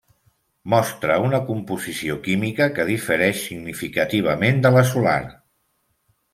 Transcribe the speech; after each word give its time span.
Mostra 0.73 1.17
una 1.25 1.39
composició 1.49 2.17
química 2.29 2.69
que 2.79 2.87
difereix 2.89 3.45
significativament 3.51 4.61
de 4.67 4.75
la 4.79 4.87
solar. 4.97 5.17